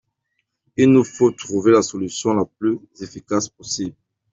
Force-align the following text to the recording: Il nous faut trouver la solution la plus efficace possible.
Il 0.77 0.91
nous 0.91 1.03
faut 1.03 1.29
trouver 1.29 1.69
la 1.71 1.83
solution 1.83 2.33
la 2.33 2.45
plus 2.45 2.79
efficace 3.01 3.49
possible. 3.49 3.95